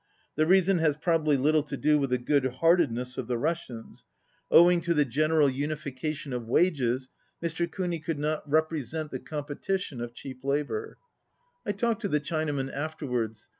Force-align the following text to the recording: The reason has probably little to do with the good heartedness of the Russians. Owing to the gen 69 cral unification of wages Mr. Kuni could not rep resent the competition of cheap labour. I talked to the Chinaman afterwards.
The 0.35 0.47
reason 0.47 0.79
has 0.79 0.97
probably 0.97 1.37
little 1.37 1.61
to 1.61 1.77
do 1.77 1.99
with 1.99 2.09
the 2.09 2.17
good 2.17 2.43
heartedness 2.43 3.19
of 3.19 3.27
the 3.27 3.37
Russians. 3.37 4.03
Owing 4.49 4.81
to 4.81 4.95
the 4.95 5.05
gen 5.05 5.29
69 5.29 5.37
cral 5.37 5.49
unification 5.51 6.33
of 6.33 6.47
wages 6.47 7.09
Mr. 7.39 7.71
Kuni 7.71 7.99
could 7.99 8.17
not 8.17 8.41
rep 8.49 8.71
resent 8.71 9.11
the 9.11 9.19
competition 9.19 10.01
of 10.01 10.15
cheap 10.15 10.43
labour. 10.43 10.97
I 11.67 11.73
talked 11.73 12.01
to 12.01 12.07
the 12.09 12.19
Chinaman 12.19 12.73
afterwards. 12.73 13.47